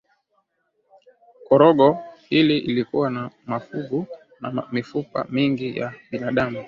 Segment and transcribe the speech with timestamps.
[1.49, 1.97] korongo
[2.29, 4.05] hili lilikuwa na mafuvu
[4.39, 6.59] na mifupa mingi ya binadamu